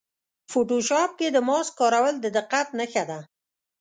فوټوشاپ 0.51 1.11
کې 1.19 1.27
د 1.31 1.37
ماسک 1.47 1.73
کارول 1.79 2.15
د 2.21 2.25
دقت 2.37 2.67
نښه 2.79 3.03
ده. 3.09 3.19